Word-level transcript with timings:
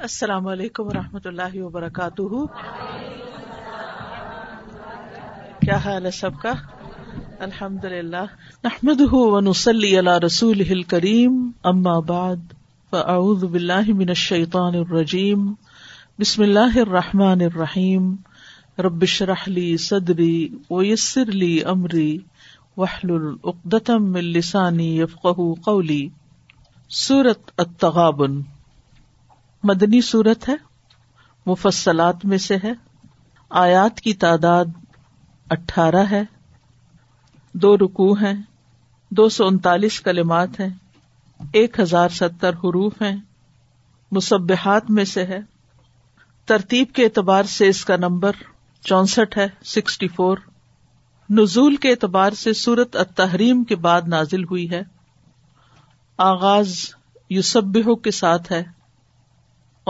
السلام 0.00 0.46
علیکم 0.46 0.86
و 0.86 0.92
رحمۃ 0.92 1.20
اللہ 1.24 1.62
وبرکاتہ۔ 1.62 2.22
کیا 5.60 5.76
حال 5.76 6.06
ہے 6.06 6.10
سب 6.10 6.30
کا؟ 6.42 6.52
الحمد 7.38 7.84
للہ 7.84 8.24
نحمد 8.64 9.00
ونسلی 9.12 9.98
علی 9.98 10.26
رسول 10.26 10.82
کریم 10.82 11.50
اما 11.64 11.98
بعد، 11.98 12.36
فاعوذ 12.90 13.44
باللہ 13.44 13.92
من 13.92 14.08
الشیطان 14.08 14.74
الرجیم۔ 14.74 15.54
بسم 16.18 16.42
اللہ 16.42 16.78
الرحمٰن 16.78 17.40
الرحیم۔ 17.40 18.16
ربش 18.78 19.22
رحلی 19.22 19.76
صدری 19.76 20.48
ویسر 20.70 21.24
لی 21.24 21.64
امری۔ 21.64 22.18
وحل 22.76 23.10
العقدم 23.10 24.14
السانی 24.14 25.00
یفق 25.00 25.26
قولی۔ 25.64 26.08
سورت 26.88 27.50
التغابن۔ 27.58 28.59
مدنی 29.62 30.00
صورت 30.00 30.48
ہے، 30.48 30.54
مفصلات 31.46 32.24
میں 32.24 32.38
سے 32.38 32.56
ہے۔ 32.64 32.72
آیات 33.50 34.00
کی 34.00 34.14
تعداد 34.14 34.64
اٹھارہ 35.50 36.04
ہے۔ 36.10 36.22
دو 37.52 37.76
رکو 37.76 38.12
ہیں، 38.12 38.42
دو 39.10 39.28
سو 39.28 39.46
انتالیس 39.46 40.00
کلمات 40.00 40.60
ہیں۔ 40.60 40.68
ایک 41.52 41.80
ہزار 41.80 42.08
ستر 42.08 42.48
حروف 42.48 43.02
ہیں۔ 43.02 43.16
مصبحات 44.12 44.90
میں 44.90 45.04
سے 45.04 45.26
ہے۔ 45.26 45.40
ترتیب 46.44 46.92
کے 46.92 47.04
اعتبار 47.04 47.42
سے 47.42 47.68
اس 47.68 47.84
کا 47.84 47.96
نمبر 47.96 48.32
چونسٹھ 48.80 49.38
ہے، 49.38 49.48
سکسٹی 49.64 50.08
فور۔ 50.08 50.38
نزول 51.30 51.76
کے 51.76 51.90
اعتبار 51.90 52.32
سے 52.32 52.52
سورت 52.52 52.96
التحریم 52.96 53.64
کے 53.64 53.76
بعد 53.76 54.02
نازل 54.06 54.44
ہوئی 54.44 54.70
ہے۔ 54.70 54.82
آغاز 56.18 56.74
یوسبہ 57.30 57.94
کے 57.94 58.10
ساتھ 58.10 58.52
ہے۔ 58.52 58.79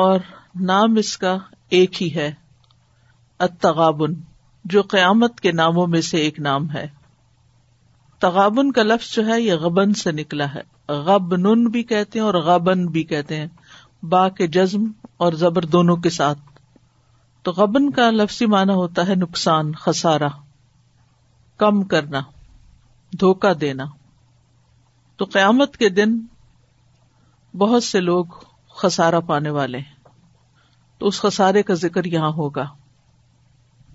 اور 0.00 0.20
نام 0.60 0.94
اس 0.96 1.18
کا 1.18 1.38
ایک 1.68 2.02
ہی 2.02 2.14
ہے 2.14 2.32
اتغابن 3.38 4.14
جو 4.64 4.82
قیامت 4.82 5.40
کے 5.40 5.52
ناموں 5.52 5.86
میں 5.86 6.00
سے 6.00 6.16
ایک 6.16 6.40
نام 6.40 6.70
ہے۔ 6.70 6.86
تغابن 8.18 8.72
کا 8.72 8.82
لفظ 8.82 9.14
جو 9.14 9.26
ہے، 9.26 9.40
یہ 9.40 9.54
غبن 9.54 9.94
سے 9.94 10.12
نکلا 10.12 10.54
ہے۔ 10.54 10.92
غب 10.92 11.36
نن 11.36 11.64
بھی 11.64 11.82
کہتے 11.82 12.18
ہیں 12.18 12.26
اور 12.26 12.34
غبن 12.34 12.86
بھی 12.86 13.04
کہتے 13.04 13.36
ہیں۔ 13.36 13.46
با 14.02 14.28
کے 14.28 14.46
جزم 14.46 14.84
اور 15.16 15.32
زبر 15.32 15.64
دونوں 15.64 15.96
کے 15.96 16.10
ساتھ۔ 16.10 16.38
تو 17.42 17.52
غبن 17.52 17.90
کا 17.90 18.10
لفظی 18.10 18.46
معنی 18.46 18.72
ہوتا 18.72 19.08
ہے 19.08 19.14
نقصان 19.14 19.72
خسارا 19.72 20.28
کم 21.56 21.82
کرنا 21.82 22.20
دھوکا 23.20 23.52
دینا۔ 23.60 23.84
تو 25.16 25.24
قیامت 25.24 25.76
کے 25.76 25.88
دن 25.88 26.20
بہت 27.58 27.84
سے 27.84 28.00
لوگ 28.00 28.24
خسارا 28.82 29.20
پانے 29.20 29.50
والے 29.50 29.78
ہیں۔ 29.78 30.00
تو 30.98 31.06
اس 31.06 31.20
خسارے 31.20 31.62
کا 31.62 31.74
ذکر 31.74 32.04
یہاں 32.04 32.30
ہوگا۔ 32.30 32.66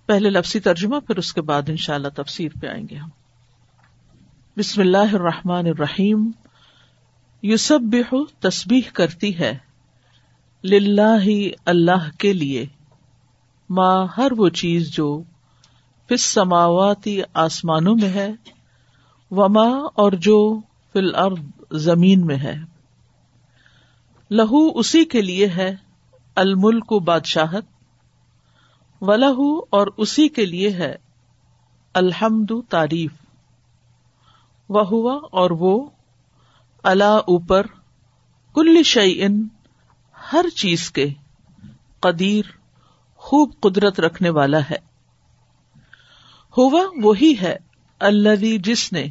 پہلے 0.05 0.30
لفظی 0.30 0.59
ترجمہ، 0.59 1.00
پھر 1.00 1.17
اس 1.17 1.33
کے 1.33 1.41
بعد 1.41 1.61
ان 1.67 1.75
شاء 1.75 1.95
اللہ 1.95 2.08
تفسیر 2.08 2.52
پہ 2.61 2.67
آئیں 2.67 2.86
گے 2.89 2.95
ہم۔ 2.95 3.09
بسم 4.58 4.81
اللہ 4.81 5.13
الرحمن 5.13 5.66
الرحیم۔ 5.66 6.31
یوسب 7.41 7.95
تسبیح 8.39 8.81
کرتی 8.94 9.39
ہے۔ 9.39 9.58
للہ، 10.63 11.47
اللہ 11.66 12.09
کے 12.19 12.33
لیے۔ 12.33 12.66
ماں، 13.69 14.08
ہر 14.17 14.31
وہ 14.38 14.50
چیز 14.50 14.91
جو 14.91 15.23
فس 16.09 16.22
سماواتی 16.22 17.22
آسمانوں 17.33 17.95
میں 18.02 18.09
ہے۔ 18.09 18.31
وما، 19.31 19.88
اور 19.95 20.11
جو 20.11 20.59
فی 20.94 21.00
الارض 21.00 21.39
زمین 21.72 22.25
میں 22.25 22.38
ہے۔ 22.38 22.75
لہو 24.31 24.80
اسی 24.80 25.06
کے 25.06 25.22
لیے 25.22 25.48
ہے 25.48 25.76
الملک 26.36 26.94
بادشاہت 26.94 27.66
و 29.02 29.16
لہو 29.16 29.59
اور 29.59 29.88
اسی 29.98 30.30
کے 30.30 30.45
لیے 30.45 30.72
ہے 30.72 30.95
الحمد 31.94 32.52
تعریف 32.70 33.12
وہ 34.69 34.88
ہوا 34.88 35.19
اور 35.31 35.52
وہ 35.52 35.90
اللہ 36.84 37.03
اوپر 37.03 37.66
کل 38.56 38.84
شعین 38.84 39.47
ہر 40.34 40.46
چیز 40.56 40.91
کے 40.91 41.14
قدیر 42.00 42.44
خوب 43.16 43.52
قدرت 43.59 44.00
رکھنے 44.00 44.30
والا 44.30 44.59
ہے۔ 44.59 44.78
ہوا 46.58 46.81
وہی 47.03 47.34
ہے 47.41 47.56
اللہ 48.00 48.58
جس 48.58 48.94
نے 48.94 49.06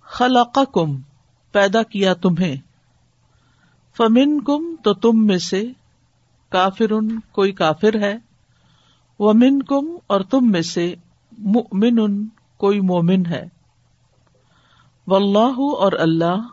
خلاق 0.00 0.58
کم 0.74 1.00
پیدا 1.52 1.82
کیا 1.82 2.14
تمہیں۔ 2.14 2.56
فمن 3.96 4.40
کم 4.40 4.76
تو 4.84 4.94
تم 4.94 5.26
میں 5.26 5.38
سے 5.38 5.64
کافر 6.48 6.90
ان 6.90 7.20
کوئی 7.20 7.52
کافر 7.52 8.00
ہے۔ 8.00 8.16
وہ 9.18 9.32
من 9.32 9.62
کم 9.62 9.96
اور 10.06 10.20
تم 10.20 10.50
میں 10.50 10.62
سے 10.62 10.94
من 11.72 11.98
ان 11.98 12.28
کوئی 12.56 12.80
مومن 12.80 13.26
ہے۔ 13.26 13.44
و 15.06 15.14
اللہ 15.14 15.60
اور 15.78 15.92
اللہ 15.92 16.48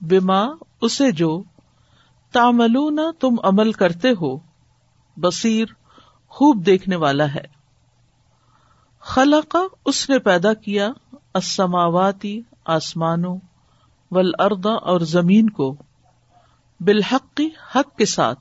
بما 0.00 0.46
اسے 0.80 1.12
جو 1.12 1.42
تاملون 2.32 2.98
تم 3.20 3.34
عمل 3.42 3.72
کرتے 3.72 4.08
ہو، 4.10 4.38
بصیر، 5.16 5.66
خوب 6.28 6.66
دیکھنے 6.66 6.96
والا 6.96 7.34
ہے۔ 7.34 7.44
خلق 9.00 9.56
اس 9.86 10.10
نے 10.10 10.18
پیدا 10.18 10.54
کیا 10.54 10.90
اسماواتی 11.34 12.40
آسمانوں 12.64 13.36
ولردا 14.10 14.72
اور 14.72 15.00
زمین 15.00 15.50
کو۔ 15.50 15.76
بالحق، 16.84 17.40
حق 17.76 17.96
کے 17.96 18.06
ساتھ۔ 18.06 18.40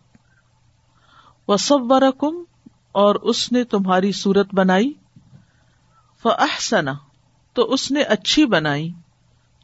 وصور 1.47 2.01
کم 2.19 2.43
اور 2.91 3.15
اس 3.15 3.51
نے 3.51 3.63
تمہاری 3.63 4.11
صورت 4.11 4.47
بنائی۔ 4.53 4.93
فحسنا 6.23 6.93
تو 7.53 7.73
اس 7.73 7.91
نے 7.91 8.01
اچھی 8.01 8.45
بنائی۔ 8.45 8.91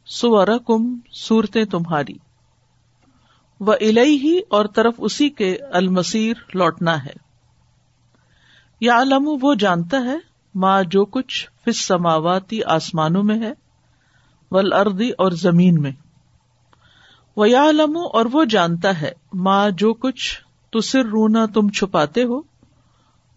سور 0.05 0.47
کم 0.67 0.99
صورتیں 1.13 1.65
تمہاری۔ 1.65 2.13
وہ 3.59 3.73
الہی 3.73 4.15
ہی 4.15 4.39
اور 4.49 4.65
طرف 4.65 4.93
اسی 4.97 5.29
کے 5.29 5.57
المسیر 5.71 6.33
لوٹنا 6.53 7.05
ہے۔ 7.05 7.13
یا 8.81 9.01
علم 9.01 9.37
وہ 9.41 9.55
جانتا 9.55 9.97
ہے 9.97 10.17
ماں 10.55 10.83
جو 10.83 11.05
کچھ 11.05 11.49
فس 11.65 11.85
سماواتی 11.85 12.63
آسمانوں 12.63 13.23
میں 13.23 13.41
ہے 13.41 13.53
ولادی 14.51 15.09
اور 15.09 15.31
زمین 15.31 15.81
میں۔ 15.81 15.91
وہ 17.37 17.49
یا 17.49 17.61
اور 17.61 18.25
وہ 18.31 18.45
جانتا 18.45 19.01
ہے 19.01 19.11
ماں 19.33 19.69
جو 19.69 19.93
کچھ 19.93 20.41
تو 20.69 20.79
سر 20.79 21.05
رونا 21.05 21.45
تم 21.45 21.69
چھپاتے 21.69 22.23
ہو 22.23 22.41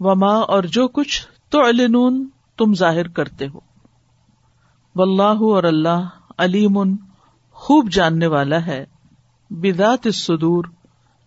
و 0.00 0.14
ماں 0.14 0.42
اور 0.42 0.62
جو 0.62 0.88
کچھ 0.88 1.26
تو 1.48 1.68
علنون 1.68 2.28
تم 2.56 2.74
ظاہر 2.74 3.08
کرتے 3.08 3.46
ہو۔ 3.46 3.60
و 4.96 5.02
اللہ 5.02 5.42
اور 5.42 5.64
اللہ 5.64 6.08
علیم، 6.38 6.96
خوب 7.50 7.90
جاننے 7.90 8.26
والا 8.26 8.66
ہے۔ 8.66 8.86
بدات 9.50 9.98
الصدور، 10.04 10.64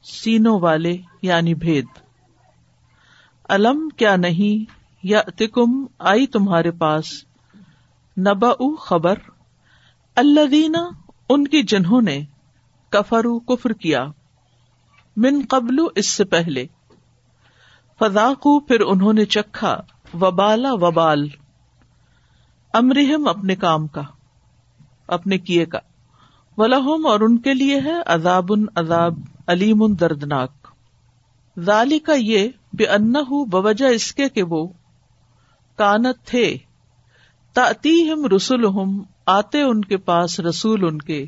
سینوں 0.04 0.60
والے 0.60 0.98
یعنی 1.22 1.54
بھید۔ 1.54 1.86
علم 3.50 3.90
کیا 3.90 4.16
نہیں 4.16 4.72
یا 5.04 5.22
تکم 5.38 5.86
آئی 6.00 6.28
تمہارے 6.28 6.72
پاس۔ 6.72 7.06
نبا 8.18 8.76
خبر۔ 8.80 9.16
اللہ 10.16 10.48
دینا 10.52 10.90
ان 11.30 11.48
کی 11.48 11.64
جنہوں 11.64 12.02
نے 12.02 12.24
کفرو 12.94 13.40
کفر 13.40 13.74
کیا۔ 13.74 14.06
من 15.18 15.42
قبل 15.50 15.76
اس 15.96 16.08
سے 16.08 16.24
پہلے۔ 16.24 16.66
فضاقو 18.00 18.60
پھر 18.60 18.80
انہوں 18.80 19.14
نے 19.14 19.26
چکھا۔ 19.26 19.82
وبالا، 20.22 20.70
وبال۔ 20.72 21.28
امرحم 22.74 23.28
اپنے 23.28 23.56
کام 23.56 23.88
کا، 23.88 24.02
اپنے 25.08 25.38
کیے 25.38 25.66
کا۔ 25.66 25.80
ولہم، 26.58 27.06
اور 27.06 27.20
ان 27.20 27.38
کے 27.38 27.54
لیے 27.54 27.80
ہے 27.80 27.94
عذاب 28.06 28.52
عذاب 28.76 29.14
علیم، 29.48 29.94
دردناک۔ 29.94 30.52
ذالی 31.60 32.00
کا 32.00 32.14
یہ 32.14 32.50
بے 32.74 32.86
ان 32.86 33.14
بوجہ 33.52 33.86
اس 33.86 34.16
کے 34.16 34.30
کہ 34.30 34.44
وہ 34.44 34.68
کانت 35.76 36.26
تھے۔ 36.26 36.58
تاتی 37.54 38.12
ہم 38.12 38.26
رسول 38.36 38.66
آتے 39.26 39.62
ان 39.62 39.82
کے 39.82 39.98
پاس 39.98 40.40
رسول 40.40 40.86
ان 40.86 40.98
کے۔ 40.98 41.26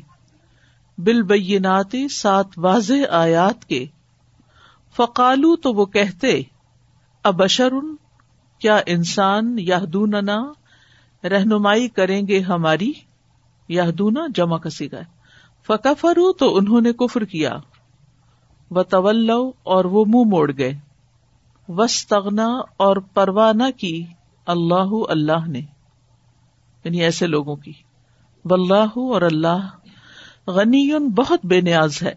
بالبیناتی 0.98 2.08
سات 2.08 2.46
واضح 2.56 3.06
آیات 3.10 3.64
کے۔ 3.64 3.86
فقالو 4.96 5.56
تو 5.56 5.72
وہ 5.72 5.86
کہتے 5.86 6.40
ابشر 7.24 7.72
کیا 8.58 8.80
انسان 8.86 9.56
یادوننا 9.58 10.52
رہنمائی 11.28 11.88
کریں 11.88 12.26
گے 12.28 12.40
ہماری؟ 12.40 12.92
یادونا 13.68 14.20
جمع 14.34 14.58
کسی 14.58 14.92
گئے۔ 14.92 15.04
فکفرو 15.66 16.32
تو 16.32 16.56
انہوں 16.56 16.80
نے 16.80 16.92
کفر 16.92 17.24
کیا۔ 17.24 17.56
و 18.70 18.82
طول 18.82 19.30
اور 19.62 19.84
وہ 19.84 20.04
منہ 20.04 20.12
مو 20.12 20.24
موڑ 20.24 20.52
گئے۔ 20.58 20.78
وس 21.68 22.06
تغنا 22.06 22.46
اور 22.76 22.96
پروانہ 22.96 23.70
کی 23.76 24.06
اللہ 24.46 24.90
اللہ 25.08 25.46
نے۔ 25.46 25.60
یعنی 26.84 27.02
ایسے 27.02 27.26
لوگوں 27.26 27.56
کی۔ 27.56 27.72
واللہ 28.44 28.88
اور 28.94 29.22
اللہ 29.22 29.68
غنی 30.46 31.08
بہت 31.08 31.46
بے 31.46 31.60
نیاز 31.60 32.02
ہے، 32.02 32.14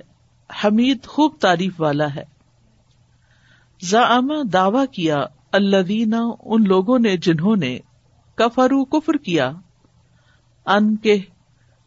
حمید 0.64 1.06
خوب 1.06 1.36
تعریف 1.40 1.82
والا 1.82 2.16
ہے۔ 2.16 2.24
زعما 3.82 4.34
دعوی 4.54 4.88
کیا، 4.92 5.18
الذین، 5.52 6.16
ان 6.44 6.64
لوگوں 6.64 7.00
نے 7.00 7.18
جنہوں 7.18 7.56
نے 7.56 7.80
کفرو 8.36 8.86
کفر 8.86 9.14
کیا۔ 9.14 9.52
ان 10.66 10.96
کے 10.96 11.20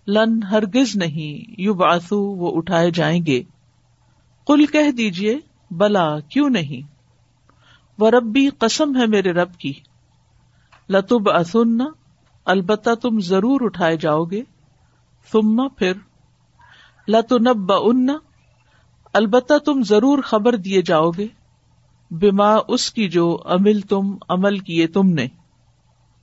لن 0.06 0.42
ہرگز 0.42 0.96
نہیں 0.96 1.60
یو 1.60 1.74
باسو 1.74 2.20
وہ 2.20 2.56
اٹھائے 2.56 2.90
جائیں 2.90 3.26
گے۔ 3.26 3.42
کل 4.46 4.66
کہہ 4.66 4.90
دیجیے 4.90 5.38
بلا، 5.70 6.20
کیوں 6.20 6.50
نہیں؟ 6.50 6.92
وہ 7.98 8.10
ربی 8.10 8.48
قسم 8.48 8.96
ہے 8.96 9.06
میرے 9.06 9.32
رب 9.32 9.54
کی۔ 9.54 9.72
لتب 10.88 11.30
اصن 11.30 11.78
البتہ 12.44 12.94
تم 12.94 13.20
ضرور 13.20 13.60
اٹھائے 13.60 13.96
جاؤ 13.96 14.24
گے۔ 14.24 14.42
ثم 15.32 15.68
پھر 15.68 15.92
لتنب 17.08 17.72
ان 17.72 18.06
البتہ 19.14 19.58
تم 19.58 19.82
ضرور 19.82 20.18
خبر 20.22 20.56
دیے 20.56 20.82
جاؤ 20.82 21.10
گے، 21.10 21.26
بما 22.10 22.56
اس 22.68 22.92
کی 22.92 23.08
جو 23.08 23.38
عمل 23.44 23.80
تم، 23.80 24.16
عمل 24.28 24.58
کیے 24.58 24.86
تم 24.86 25.08
نے۔ 25.08 25.26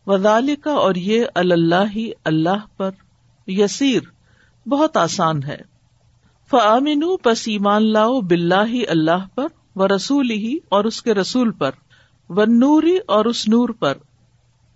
وزال 0.08 0.56
کا 0.56 0.72
اور 0.72 0.96
یہ 0.96 1.26
اللہ 1.36 1.96
ہی 1.96 2.12
اللہ 2.26 2.78
پر 2.78 2.90
یسیر، 3.48 4.00
بہت 4.68 4.98
آسان 4.98 5.44
ہے۔ 5.44 5.58
فامن 6.50 7.18
پس 7.24 7.48
ایمان 7.48 7.94
لاؤ 7.94 8.22
بلّہ 8.22 8.90
اللہ 8.90 9.28
پر 9.36 9.48
و 9.76 9.88
رسول 9.88 10.30
ہی 10.30 10.58
اور 10.70 10.86
اس 10.86 11.02
کے 11.02 11.14
رسول 11.14 11.52
پر۔ 11.52 11.72
و 12.30 12.46
نوری 12.46 12.98
اور 13.08 13.26
اس 13.26 13.48
نور 13.48 13.70
پر۔ 13.70 13.98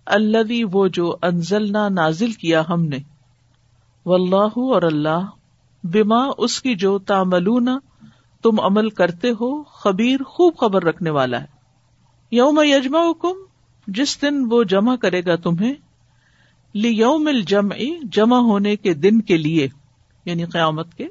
اللہ 0.06 0.64
وہ 0.72 0.88
جو 0.88 1.16
انزل 1.22 1.72
نہ 1.72 1.88
نازل 1.90 2.32
کیا 2.32 2.62
ہم 2.68 2.84
نے۔ 2.84 2.98
و 4.06 4.14
اللہ 4.14 4.56
اور 4.56 4.82
اللہ 4.82 5.26
بما 5.84 6.28
اس 6.38 6.62
کی 6.62 6.74
جو 6.74 6.98
تاملون 6.98 7.68
تم 8.42 8.60
عمل 8.60 8.90
کرتے 8.90 9.30
ہو، 9.30 9.62
خبیر 9.62 10.22
خوب 10.22 10.56
خبر 10.56 10.84
رکھنے 10.84 11.10
والا 11.10 11.40
ہے۔ 11.40 11.46
یوم 12.30 12.60
یجما 12.64 13.12
کم 13.12 13.36
جس 13.86 14.22
دن 14.22 14.46
وہ 14.50 14.64
جمع 14.64 14.96
کرے 14.96 15.24
گا 15.24 15.36
تمہیں 15.36 15.74
لی 16.74 16.88
یوم 16.88 17.26
الجمع، 17.26 17.76
جمع 18.02 18.36
ہونے 18.36 18.76
کے 18.76 18.94
دن 18.94 19.20
کے 19.20 19.36
لیے 19.36 19.68
یعنی 20.24 20.44
قیامت 20.44 20.94
کے۔ 20.94 21.06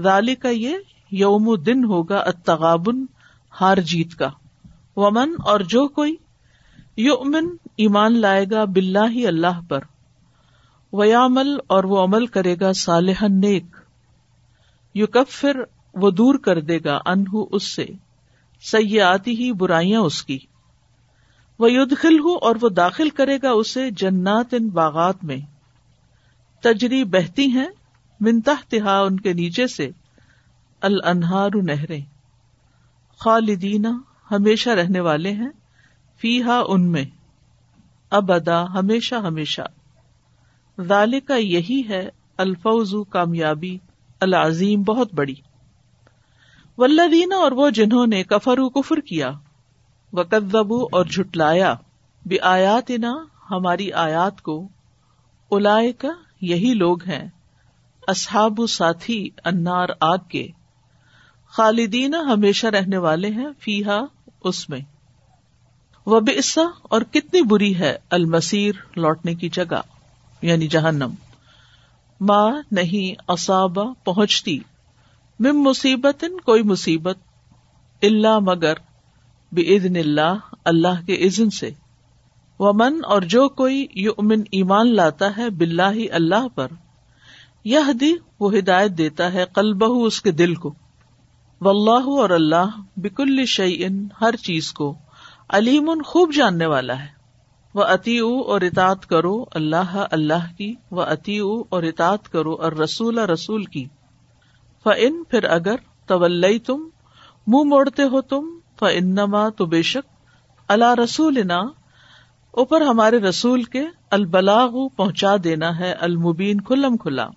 ذالی 0.00 0.34
کا 0.34 0.48
یہ 0.48 0.76
یوم 1.10 1.54
دن 1.54 1.84
ہوگا 1.84 2.18
اتغابن 2.18 3.06
ہار 3.60 3.76
جیت 3.76 4.14
کا۔ 4.14 4.30
ومن 4.96 5.34
اور 5.44 5.60
جو 5.60 5.88
کوئی 5.88 6.16
یؤمن، 6.96 7.56
ایمان 7.76 8.20
لائے 8.20 8.46
گا 8.50 8.64
بلّہ 8.64 9.10
ہی 9.10 9.26
اللہ 9.26 9.60
پر۔ 9.68 9.80
ویامل 10.92 11.56
اور 11.66 11.84
وہ 11.84 12.04
عمل 12.04 12.26
کرے 12.26 12.56
گا 12.60 12.72
صالح 12.72 13.24
نیک۔ 13.28 13.76
یو 14.94 15.06
کفر 15.06 15.56
وہ 15.94 16.10
دور 16.10 16.34
کر 16.34 16.60
دے 16.60 16.78
گا 16.84 16.98
انہ 17.06 17.44
اس 17.52 17.62
سے۔ 17.62 17.86
سیاتی 18.60 19.30
ہی 19.30 19.52
برائیاں 19.52 20.00
اس 20.00 20.24
کی۔ 20.24 20.38
وہ 21.58 21.72
یدخل 21.72 22.18
ہوں 22.18 22.38
اور 22.42 22.56
وہ 22.62 22.68
داخل 22.68 23.10
کرے 23.10 23.38
گا 23.42 23.50
اسے 23.50 23.90
جنات 23.90 24.54
ان 24.54 24.68
باغات 24.68 25.24
میں۔ 25.24 25.36
تجری 26.62 27.04
بہتی 27.04 27.46
ہیں 27.46 27.68
منتہ 28.20 28.50
تہا 28.68 29.00
ان 29.00 29.20
کے 29.20 29.32
نیچے 29.32 29.66
سے۔ 29.66 29.90
الانہار 30.80 31.50
نہریں۔ 31.62 32.00
خالدینہ 33.18 33.88
ہمیشہ 34.30 34.70
رہنے 34.70 35.00
والے 35.00 35.32
ہیں 35.32 35.50
فی 36.20 36.42
ہا 36.42 36.62
ان 36.68 36.92
میں۔ 36.92 37.04
ابدا، 38.10 38.64
ہمیشہ 38.64 39.14
ہمیشہ۔ 39.14 39.62
ذالک 40.80 41.26
کا 41.26 41.36
یہی 41.36 41.82
ہے، 41.88 42.08
الفوز 42.36 42.94
کامیابی، 43.10 43.78
العظیم 44.20 44.82
بہت 44.82 45.14
بڑی۔ 45.14 45.34
ولدینہ 46.78 47.34
اور 47.34 47.52
وہ 47.52 47.70
جنہوں 47.70 48.06
نے 48.06 48.22
کفر 48.22 48.68
کفر 48.74 49.00
کیا 49.00 49.30
وکدبو 50.12 50.84
اور 50.84 51.04
جھٹلایا 51.04 51.74
بھی 52.26 52.40
آیات 52.40 52.90
نا 52.90 53.24
ہماری 53.50 53.92
آیات 53.92 54.42
کو 54.42 54.68
الائے 55.50 55.92
کا 55.92 56.08
یہی 56.40 56.74
لوگ 56.74 57.02
ہیں، 57.02 57.28
اصحاب 58.08 58.60
ساتھی 58.68 59.28
انار 59.44 59.88
آگ 60.00 60.18
کے۔ 60.28 60.48
خالدین 61.48 62.14
ہمیشہ 62.14 62.66
رہنے 62.66 62.96
والے 62.96 63.28
ہیں 63.28 63.48
فیحا 63.58 64.00
اس 64.44 64.68
میں۔ 64.68 64.80
وہ 66.06 66.20
بسا 66.20 66.62
اور 66.82 67.02
کتنی 67.02 67.42
بری 67.42 67.78
ہے 67.78 67.96
المسیر 68.10 68.74
لوٹنے 68.96 69.34
کی 69.34 69.48
جگہ۔ 69.48 69.97
یعنی 70.42 70.68
جہنم۔ 70.68 71.10
ماں 72.20 72.50
نہیں 72.72 73.22
اصابہ 73.28 73.92
پہنچتی۔ 74.04 74.58
مم 75.40 75.62
مصیبت 75.62 76.24
کوئی 76.44 76.62
مصیبت 76.62 77.18
اللہ 78.02 78.38
مگر 78.38 78.74
بزن 79.52 79.96
اللہ 79.96 80.38
اللہ 80.64 81.06
کے 81.06 81.26
عزن 81.26 81.50
سے۔ 81.50 81.70
وہ 82.58 82.72
من 82.74 83.00
اور 83.04 83.22
جو 83.22 83.48
کوئی 83.48 83.86
یو 83.94 84.12
امن 84.18 84.42
ایمان 84.50 84.94
لاتا 84.94 85.36
ہے 85.36 85.50
بلّہ 85.50 86.12
اللہ 86.12 86.48
پر 86.54 86.66
یہ 87.64 87.92
دی 88.00 88.12
وہ 88.40 88.54
ہدایت 88.54 88.90
دیتا 88.90 89.32
ہے 89.32 89.44
کلبہ 89.54 90.06
اس 90.06 90.22
کے 90.22 90.30
دل 90.30 90.54
کو۔ 90.54 90.74
و 91.60 91.68
اللہ 91.68 92.08
اور 92.20 92.30
اللہ 92.30 92.80
بکل 92.96 93.44
شعین 93.44 94.08
ہر 94.20 94.36
چیز 94.36 94.72
کو، 94.72 94.94
علیم 95.48 96.02
خوب 96.06 96.34
جاننے 96.34 96.66
والا 96.66 97.02
ہے۔ 97.02 97.17
وہ 97.74 97.84
اتی 97.84 98.18
اور 98.18 98.60
اطاط 98.60 99.06
کرو 99.06 99.44
اللہ 99.50 100.06
اللہ 100.10 100.58
کی۔ 100.58 100.74
وہ 100.90 101.02
اتی 101.02 101.38
اور 101.38 101.82
اطاط 101.82 102.28
کرو 102.28 102.52
اور 102.52 102.72
رسول 102.72 103.18
رسول 103.18 103.64
کی۔ 103.64 103.84
فن 104.84 105.24
پھر 105.24 105.44
اگر 105.44 105.76
طول 106.06 106.44
تم 106.66 106.88
منہ 107.46 107.68
موڑتے 107.68 108.02
ہو 108.02 108.20
تم 108.20 108.58
فنما 108.78 109.48
تو 109.48 109.66
بے 109.66 109.82
شک 109.82 110.10
اللہ 110.68 110.94
رسول 111.04 111.38
اوپر 112.50 112.80
ہمارے 112.80 113.20
رسول 113.20 113.62
کے 113.62 113.84
البلاغ 114.10 114.88
پہنچا 114.88 115.36
دینا 115.44 115.78
ہے، 115.78 115.92
المبین 115.92 116.60
کھلم 116.60 116.96
کھلا۔ 116.96 117.28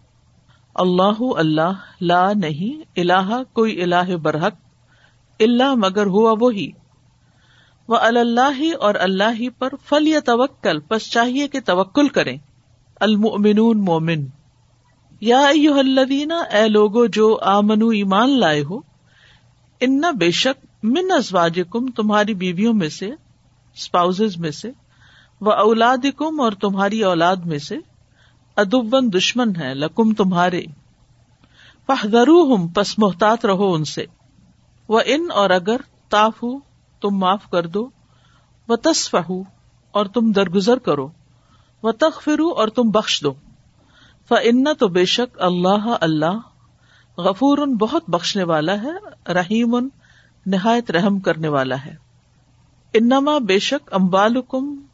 اللہ 0.75 1.21
اللہ، 1.37 1.71
لا، 2.01 2.33
نہیں 2.33 2.99
اللہ 2.99 3.41
کوئی 3.53 3.81
اللہ 3.81 4.15
برحق، 4.15 4.53
اللہ 5.39 5.75
مگر 5.75 6.05
ہوا 6.05 6.35
وہی۔ 6.39 6.71
وہ 7.91 7.97
اللہ 7.97 8.51
ہی 8.59 8.71
اور 8.71 8.95
اللہ 8.95 9.39
ہی 9.39 9.49
پر 9.49 9.69
فل 9.85 10.07
یا 10.07 10.19
توکل 10.19 10.79
بس 10.89 11.11
چاہیے 11.11 11.47
کہ 11.47 11.59
توکل 11.65 12.07
کریں۔ 12.07 12.37
المؤمنون 12.99 13.85
مومن 13.85 14.25
یا 15.21 15.39
الذین، 15.77 16.31
اے 16.31 16.67
لوگو 16.67 17.05
جو 17.05 17.39
آمنو 17.41 17.89
ایمان 17.89 18.39
لائے 18.39 18.63
ہو، 18.63 18.79
ان 19.79 20.01
بے 20.19 20.31
شک 20.31 20.65
من 20.83 21.11
ازواج 21.11 21.59
کم 21.69 21.87
تمہاری 21.87 22.33
بیویوں 22.33 22.73
میں 22.73 22.89
سے 22.89 23.09
اسپاؤز 23.75 24.37
میں 24.37 24.51
سے 24.51 24.71
وہ 25.41 25.51
اولاد 25.51 26.05
کم 26.17 26.41
اور 26.41 26.51
تمہاری 26.51 27.03
اولاد 27.03 27.35
میں 27.35 27.59
سے 27.59 27.75
ادبن 28.55 29.13
دشمن 29.13 29.55
ہے 29.55 29.73
لکم 29.73 30.13
تمہارے۔ 30.13 30.61
فہدرو 31.87 32.55
ہم 32.55 32.67
پس 32.67 32.99
محتاط 32.99 33.45
رہو 33.45 33.73
ان 33.73 33.83
سے۔ 33.83 34.05
وہ 34.87 34.99
ان 35.05 35.27
اور 35.33 35.49
اگر 35.49 35.77
تاف 36.09 36.45
تم 37.01 37.15
معاف 37.15 37.49
کر 37.49 37.67
دو 37.67 37.89
وہ 38.67 38.75
تصف 38.75 39.15
اور 39.91 40.05
تم 40.05 40.31
درگزر 40.31 40.77
کرو 40.77 41.09
وہ 41.83 41.91
تخرو 41.91 42.49
اور 42.49 42.67
تم 42.67 42.89
بخش 42.89 43.23
دو۔ 43.23 43.33
ف 44.29 44.33
ان 44.43 44.65
تو 44.79 44.87
بے 44.87 45.05
شک 45.05 45.41
اللہ 45.41 45.95
اللہ 46.01 46.39
غفور 47.17 47.57
بہت 47.57 48.03
بخشنے 48.07 48.43
والا 48.43 48.81
ہے، 48.81 49.31
رحیم 49.31 49.89
نہایت 50.45 50.91
رحم 50.91 51.19
کرنے 51.19 51.47
والا 51.47 51.75
ہے۔ 51.85 51.95
انما 52.93 53.37
بے 53.37 53.59
شک 53.59 53.93
امبال 53.93 54.35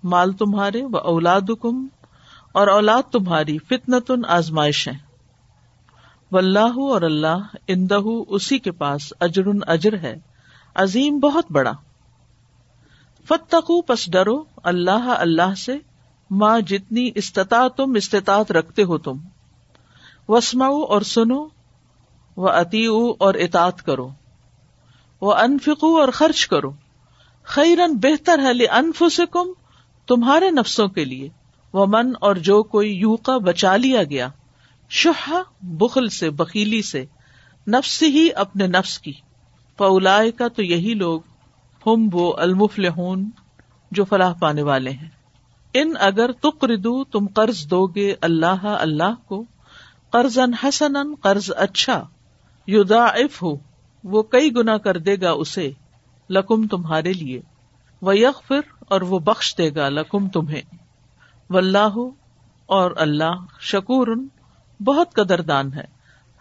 مال 0.04 0.34
تمہارے 0.34 0.82
و 0.84 0.98
اولاد 0.98 1.66
اور 2.52 2.68
اولاد 2.68 3.04
تمہاری 3.12 3.58
فتنتن 3.58 4.26
آزمائش 4.28 4.88
ہے۔ 4.88 4.94
و 6.32 6.38
اللہ 6.38 6.80
اور 6.94 7.02
اللہ 7.02 7.38
اندہ 7.68 8.00
اسی 8.28 8.60
کے 8.60 8.72
پاس 8.72 9.14
اجر 9.20 9.44
اجر 9.68 9.98
ہے، 9.98 10.16
عظیم 10.76 11.20
بہت 11.20 11.46
بڑا۔ 11.52 11.72
فتقو 13.28 13.82
پس 13.82 14.12
ڈرو، 14.12 14.44
اللہ 14.64 15.16
اللہ 15.18 15.56
سے 15.56 15.78
ماں 16.32 16.60
جتنی 16.60 17.12
استطاع 17.16 17.68
تم، 17.68 17.94
استطاعت 17.96 18.52
رکھتے 18.52 18.84
ہو 18.84 18.98
تم۔ 18.98 19.18
وسماؤ 20.28 20.82
اور 20.82 21.02
سنو 21.02 21.48
وہ 22.38 22.50
اتی 22.50 22.86
اور 23.20 23.34
اطاط 23.34 23.82
کرو۔ 23.82 24.10
وہ 25.22 25.34
انفکو 25.34 26.00
اور 26.00 26.10
خرچ 26.10 26.48
کرو۔ 26.48 26.72
خیرن 27.44 27.94
بہتر 27.94 28.40
ہے 28.40 28.66
انف 28.66 29.04
سے 29.14 29.26
کم 29.26 29.48
تمہارے 30.08 30.52
نفسوں 30.52 30.88
کے 30.88 31.06
لیے۔ 31.06 31.30
وہ 31.74 31.86
من 31.90 32.12
اور 32.22 32.36
جو 32.36 32.64
کوئی 32.64 32.94
یو 32.94 33.16
کا 33.16 33.38
بچا 33.38 33.76
لیا 33.76 34.04
گیا 34.04 34.30
شہ 34.90 35.42
بخل 35.62 36.10
سے 36.10 36.30
بکیلی 36.30 36.82
سے، 36.82 37.06
نفس 37.68 38.04
ہی 38.04 38.30
اپنے 38.36 38.68
نفس 38.68 39.00
کی۔ 39.00 39.14
پولا 39.78 40.20
کا 40.38 40.48
تو 40.48 40.64
یہی 40.64 40.94
لوگ 40.94 41.22
ہم 41.88 42.10
وہ 42.12 42.34
المفل 42.38 42.86
جو 43.92 44.06
فلاح 44.06 44.34
پانے 44.34 44.62
والے 44.62 44.90
ہیں۔ 44.90 45.10
ان 45.74 45.94
اگر 46.00 46.32
تقردو 46.32 47.04
تم 47.04 47.28
قرض 47.28 47.70
دو 47.70 47.88
گے 47.88 48.16
اللہ 48.22 48.64
اللہ 48.64 49.14
کو 49.26 49.44
قرض 50.10 50.40
حسن 50.64 51.16
قرض 51.22 51.52
اچھا 51.58 52.08
یو 52.68 52.84
ہو 53.42 53.56
وہ 54.04 54.24
کئی 54.24 54.56
گنا 54.56 54.78
کر 54.78 54.98
دے 54.98 55.16
گا 55.22 55.32
اسے 55.32 55.72
لکم 56.30 56.68
تمہارے 56.68 57.14
لیے 57.14 57.42
وہ 58.02 58.18
یغفر 58.18 58.60
اور 58.80 59.02
وہ 59.02 59.20
بخش 59.20 59.58
دے 59.58 59.76
گا 59.76 59.90
لکم 59.90 60.30
تمہیں۔ 60.30 60.62
و 61.50 61.58
اللہ 61.58 61.98
اور 62.66 62.92
اللہ 62.96 63.46
شکور، 63.60 64.08
بہت 64.80 65.14
قدردان 65.14 65.74
ہے، 65.74 65.86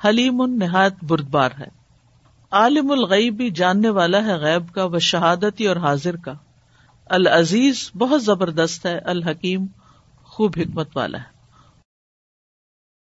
حلیم، 0.04 0.42
نہایت 0.42 0.94
بردبار 1.02 1.50
ہے۔ 1.58 1.85
عالم 2.50 2.90
الغیبی 2.90 3.50
جاننے 3.50 3.88
والا 3.88 4.26
ہے 4.26 4.32
غیب 4.32 4.74
کا 4.74 4.84
و 4.84 4.98
شہادتی 4.98 5.66
اور 5.66 5.76
حاضر 5.76 6.16
کا۔ 6.16 6.34
العزیز 7.06 7.90
بہت 7.98 8.24
زبردست 8.24 8.86
ہے، 8.86 9.00
الحکیم 9.04 9.66
خوب 10.24 10.52
حکمت 10.56 10.96
والا 10.96 11.18
ہے۔ 11.18 11.24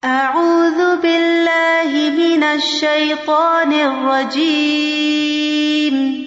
اعوذ 0.03 1.01
باللہ 1.01 1.93
من 1.93 2.43
الشیطان 2.43 3.73
الرجیم۔ 3.73 6.23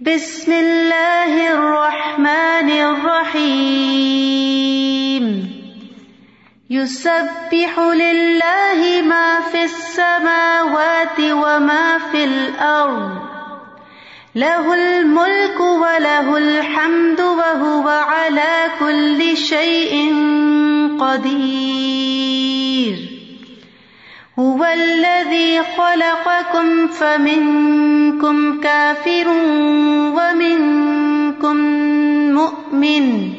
بسم 0.00 0.50
اللہ 0.50 1.50
الرحمن 1.50 2.70
الرحیم۔ 2.70 5.03
يسبح 6.70 7.78
لله 7.78 9.02
ما 9.02 9.40
في 9.52 9.64
السماوات 9.64 11.20
وما 11.20 11.98
في 12.12 12.24
الأرض. 12.24 13.10
له 14.34 14.74
الملك 14.74 15.60
وله 15.60 16.36
الحمد 16.36 17.20
وهو 17.20 17.88
على 17.88 18.70
كل 18.80 19.36
شيء 19.36 20.14
قدير. 21.00 22.98
هو 24.38 24.64
الذي 24.64 25.60
خلقكم 25.76 26.88
فمنكم 26.88 28.60
كافر 28.60 29.28
ومنكم 30.16 31.56
مؤمن. 32.34 33.33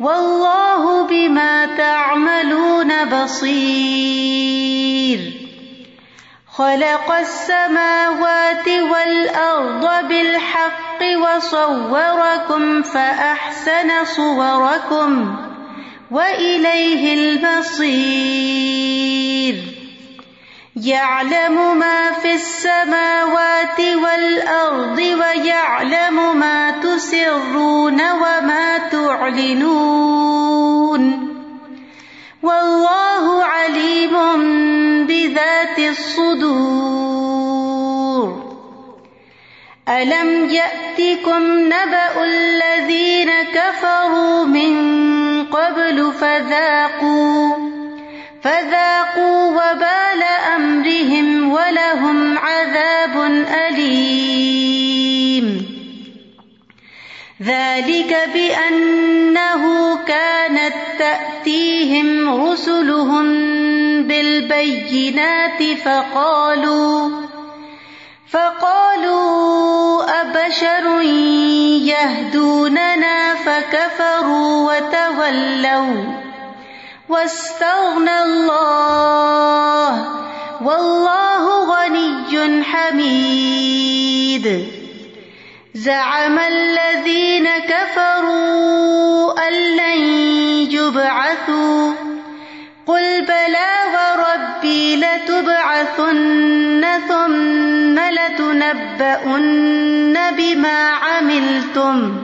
واللہ 0.00 0.84
بما 1.08 1.64
تعملون 1.76 2.92
بصیر 3.10 4.60
خلق 6.58 7.10
السماوات 7.16 8.68
والأرض 8.92 9.84
بالحق 10.08 11.04
وصوركم 11.24 12.82
فأحسن 12.82 13.92
صوركم 14.14 15.36
وإليه 16.10 17.14
المصير 17.14 18.69
يعلم 20.84 21.78
ما 21.78 22.12
في 22.12 22.34
السماوات 22.34 23.80
والأرض 23.80 24.98
ويعلم 24.98 26.38
ما 26.38 26.70
تسرون 26.70 28.10
وما 28.10 28.78
تعلنون 28.92 30.50
والله 32.42 33.44
عليم 33.44 34.16
بذات 35.06 35.78
الصدور 35.78 37.20
ألم 39.88 40.50
يأتكم 40.50 41.42
نبأ 41.66 42.24
الذين 42.24 43.30
كفروا 43.42 44.44
من 44.44 44.90
قبل 45.46 46.12
فذاقوا 46.12 47.70
فذاقوا 48.42 49.50
ذلك 57.42 58.28
بأنه 58.34 59.64
كانت 60.04 60.74
تأتيهم 60.98 62.28
رسلهم 62.44 63.26
بالبينات 64.06 65.62
فقالوا 65.84 67.10
فقالوا 68.30 70.02
أبشر 70.20 71.00
يهدوننا 71.82 73.34
فكفروا 73.34 74.72
وتولوا 74.72 76.04
واستغنى 77.08 78.22
الله 78.22 80.04
والله 80.62 81.64
غني 81.64 82.64
حميد 82.64 84.10
زعم 85.74 86.38
الذين 86.38 87.48
كفروا 87.58 89.48
أن 89.48 89.52
لن 89.52 90.00
يبعثوا. 90.72 91.92
قل 92.86 93.22
بلى 93.22 93.70
وربي 93.94 94.96
لتبعثن 94.96 96.84
ثم 97.08 97.98
لتنبؤن 97.98 99.50
بما 100.30 100.88
عملتم. 100.88 102.16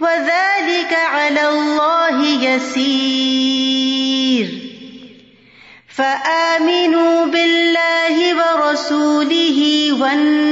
وذلك 0.00 0.98
على 1.12 1.48
الله 1.48 2.44
يسير. 2.44 4.48
فآمنوا 5.96 7.26
بالله 7.26 8.34
ورسوله 8.34 9.92
والنور 10.00 10.49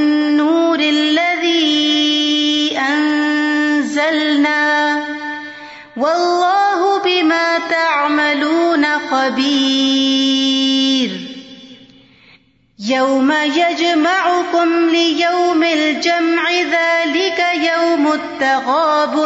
يوم 12.90 13.33
يجمعكم 13.33 14.88
ليوم 14.90 15.62
الجمع 15.62 16.50
ذلك 16.50 17.45
يوم 17.54 18.12
التغاب 18.12 19.16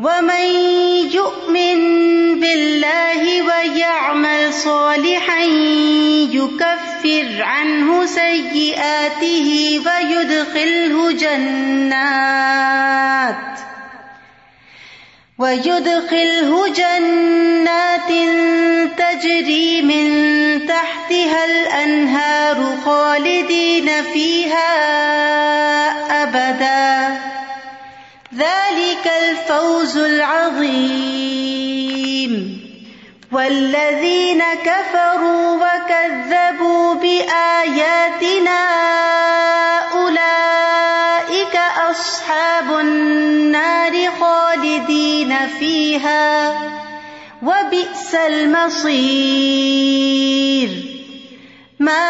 ومن 0.00 0.46
يؤمن 1.12 1.80
بالله 2.40 3.42
ويعمل 3.42 4.54
صالحا 4.54 5.44
يكفر 6.32 7.42
عنه 7.42 8.06
سيئاته 8.06 9.80
ويدخله 9.86 11.12
جنات 11.12 12.58
ويدخله 15.38 16.68
جنات 16.68 18.08
تجري 18.98 19.82
من 19.82 20.06
تحتها 20.66 21.44
الأنهار 21.44 22.76
خالدين 22.84 23.90
فيها 24.02 24.68
أبدا 26.22 27.18
ذلك 28.34 29.12
الفوز 29.22 29.98
العظيم 29.98 31.38
والذين 33.32 34.42
كفروا 34.64 35.56
وكذبوا 35.56 36.94
بآياتنا 36.94 38.60
أولئك 39.94 41.60
أصحاب 41.90 42.72
النار 42.80 44.10
خالدين 44.20 44.27
فيها 45.46 46.54
وبئس 47.42 48.14
المصير 48.14 49.68
ما 51.78 52.08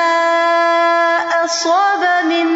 أصاب 1.44 2.24
من 2.24 2.46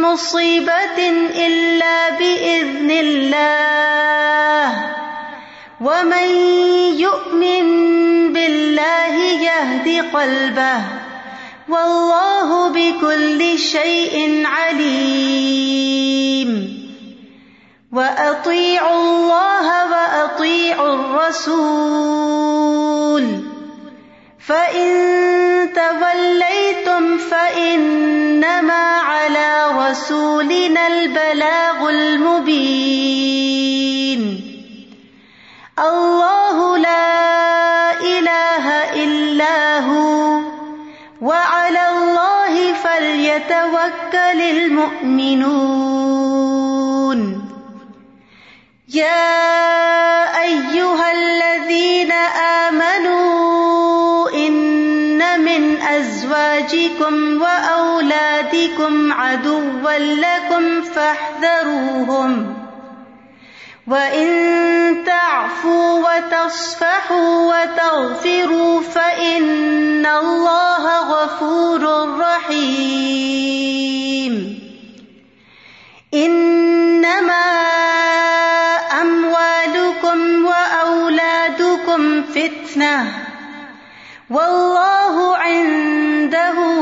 مصيبة 0.00 1.08
إلا 1.46 2.10
بإذن 2.10 2.90
الله 2.90 3.72
ومن 5.80 6.28
يؤمن 6.98 7.66
بالله 8.32 9.14
يهد 9.48 10.04
قلبه 10.14 10.82
والله 11.68 12.68
بكل 12.68 13.58
شيء 13.58 14.42
عليم 14.46 15.52
وأطيعوا 17.92 19.00
الله 19.00 19.51
وأطيعوا 21.32 23.18
الرسول. 23.18 23.24
فإن 24.38 24.88
توليتم 25.72 27.18
فإنما 27.18 28.98
على 28.98 29.66
رسولنا 29.72 30.86
البلاغ 30.86 31.90
المبين. 31.90 33.32
الله 35.78 36.78
لا 36.78 37.92
إله 38.00 38.66
إلا 39.04 39.78
هو، 39.80 40.40
وعلى 41.22 41.88
الله 41.88 42.72
فليتوكل 42.72 44.38
للمؤمنون 44.38 45.92
يا 48.94 49.31
وأولادكم 58.82 59.12
عدوا 59.12 59.98
لكم 59.98 60.82
فاحذروهم. 60.82 62.54
وَإِن 63.86 65.04
تَعْفُوا 65.04 66.08
وَتَصْفَحُوا 66.08 67.54
وَتَغْفِرُوا 67.54 68.80
فَإِنَّ 68.80 70.06
اللَّهَ 70.06 70.98
غَفُورٌ 70.98 72.08
رَّحِيمٌ. 72.20 72.62
إِنَّمَا 76.14 77.44
أَمْوَالُكُمْ 79.02 80.46
وَأَوْلَادُكُمْ 80.46 82.22
فِتْنَةٌ. 82.22 83.06
وَاللَّهُ 84.30 85.36
عِندَهُ 85.36 86.81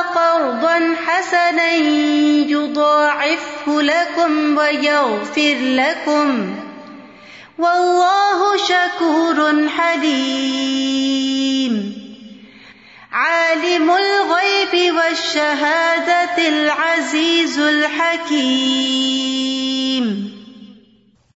قرضا 0.41 0.95
حسنا 1.05 1.71
يضاعفه 2.49 3.81
لكم 3.81 4.57
ويغفر 4.57 5.55
لكم. 5.61 6.55
والله 7.57 8.57
شكور 8.57 9.67
حليم. 9.77 11.21
عالم 13.11 13.91
الغيب 13.91 14.95
والشهادة 14.95 16.47
العزيز 16.47 17.59
الحكيم. 17.59 19.11